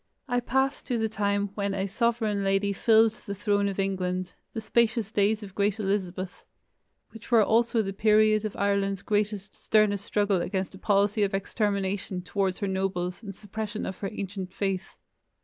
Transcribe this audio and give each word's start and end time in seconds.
I 0.27 0.39
pass 0.39 0.81
to 0.81 0.97
the 0.97 1.07
time 1.07 1.49
when 1.53 1.75
a 1.75 1.85
sovereign 1.85 2.43
lady 2.43 2.73
filled 2.73 3.11
the 3.11 3.35
throne 3.35 3.67
of 3.67 3.77
England, 3.77 4.33
"the 4.51 4.59
spacious 4.59 5.11
days 5.11 5.43
of 5.43 5.53
great 5.53 5.79
Elizabeth," 5.79 6.43
which 7.11 7.29
were 7.29 7.43
also 7.43 7.83
the 7.83 7.93
period 7.93 8.43
of 8.43 8.55
Ireland's 8.55 9.03
greatest, 9.03 9.53
sternest 9.53 10.03
struggle 10.03 10.41
against 10.41 10.73
a 10.73 10.79
policy 10.79 11.21
of 11.21 11.35
extermination 11.35 12.23
towards 12.23 12.57
her 12.57 12.67
nobles 12.67 13.21
and 13.21 13.35
suppression 13.35 13.85
of 13.85 13.99
her 13.99 14.09
ancient 14.11 14.51
faith. 14.51 14.95